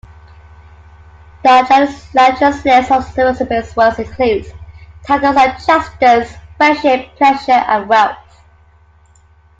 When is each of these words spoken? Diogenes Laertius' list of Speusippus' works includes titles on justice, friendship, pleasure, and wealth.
Diogenes 1.43 2.09
Laertius' 2.15 2.65
list 2.65 2.91
of 2.91 3.03
Speusippus' 3.05 3.75
works 3.75 3.99
includes 3.99 4.47
titles 5.05 5.35
on 5.37 5.53
justice, 5.63 6.35
friendship, 6.57 7.15
pleasure, 7.17 7.51
and 7.51 7.87
wealth. 7.87 8.17